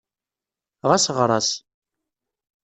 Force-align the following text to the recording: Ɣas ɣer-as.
Ɣas 0.89 1.05
ɣer-as. 1.15 1.49